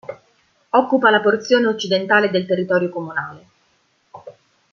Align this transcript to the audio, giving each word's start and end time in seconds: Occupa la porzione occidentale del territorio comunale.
Occupa 0.71 1.11
la 1.11 1.21
porzione 1.21 1.67
occidentale 1.67 2.31
del 2.31 2.47
territorio 2.47 2.89
comunale. 2.89 3.45